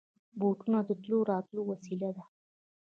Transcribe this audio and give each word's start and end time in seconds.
بوټونه 0.39 0.79
د 0.87 0.89
تلو 1.01 1.17
راتلو 1.31 1.61
وسېله 1.71 2.09
ده. 2.15 2.23